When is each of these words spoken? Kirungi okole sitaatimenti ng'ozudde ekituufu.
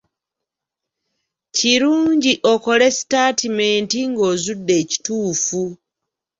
Kirungi 1.55 2.33
okole 2.51 2.87
sitaatimenti 2.97 3.99
ng'ozudde 4.11 4.73
ekituufu. 4.83 5.63